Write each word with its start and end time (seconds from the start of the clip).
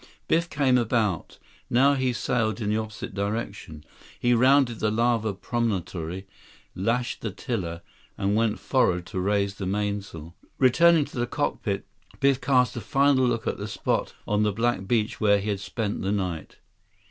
Biff 0.27 0.49
came 0.49 0.79
about. 0.79 1.37
Now 1.69 1.93
he 1.93 2.11
sailed 2.11 2.59
in 2.59 2.71
the 2.71 2.77
opposite 2.77 3.13
direction. 3.13 3.83
He 4.19 4.33
rounded 4.33 4.79
the 4.79 4.89
lava 4.89 5.31
promontory, 5.35 6.25
lashed 6.73 7.21
the 7.21 7.29
tiller, 7.29 7.83
and 8.17 8.35
went 8.35 8.57
forward 8.57 9.05
to 9.05 9.19
raise 9.19 9.53
the 9.53 9.67
mainsail. 9.67 10.35
Returning 10.57 11.05
to 11.05 11.19
the 11.19 11.27
cockpit, 11.27 11.85
Biff 12.19 12.41
cast 12.41 12.75
a 12.75 12.81
final 12.81 13.27
look 13.27 13.45
at 13.45 13.57
the 13.59 13.67
spot 13.67 14.15
on 14.27 14.41
the 14.41 14.51
black 14.51 14.87
beach 14.87 15.21
where 15.21 15.37
he 15.37 15.49
had 15.49 15.59
spent 15.59 16.01
the 16.01 16.11
night. 16.11 16.55